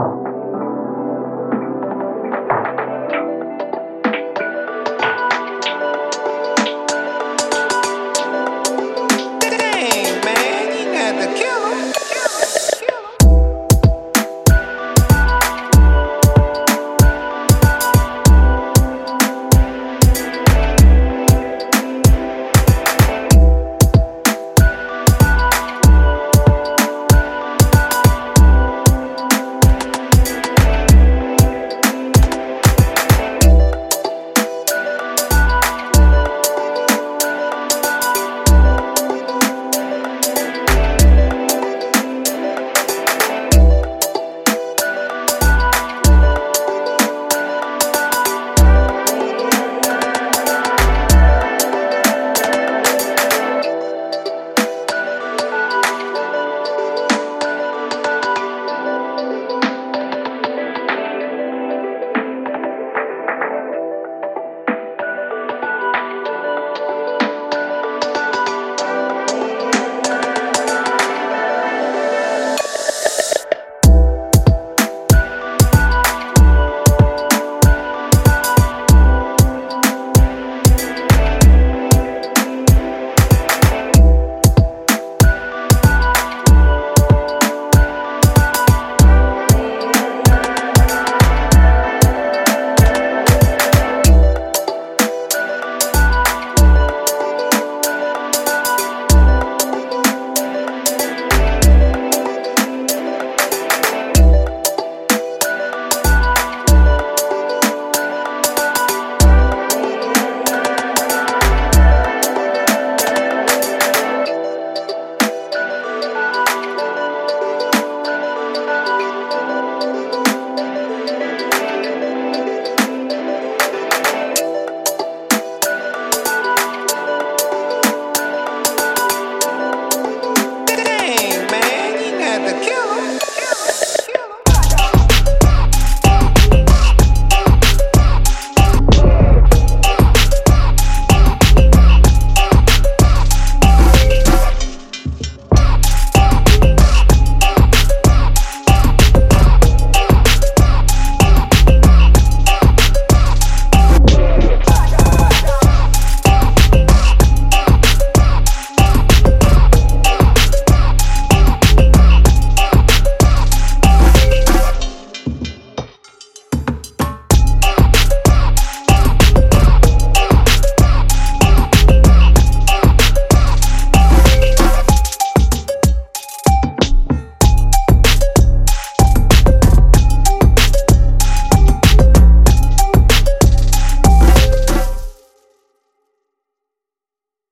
Bye. 0.00 0.29